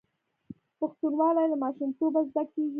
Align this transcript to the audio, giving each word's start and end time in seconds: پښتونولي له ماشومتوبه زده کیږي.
پښتونولي 0.79 1.45
له 1.51 1.57
ماشومتوبه 1.63 2.19
زده 2.29 2.43
کیږي. 2.51 2.69